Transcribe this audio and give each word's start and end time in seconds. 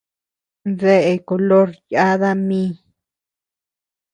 ¿Dae 0.81 1.15
color 1.29 1.69
yada 1.93 2.31
mi? 2.47 2.63